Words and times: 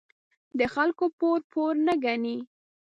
د 0.59 0.61
خلکو 0.73 1.05
پور، 1.17 1.39
پور 1.51 1.73
نه 1.87 1.93
گڼي. 2.03 2.37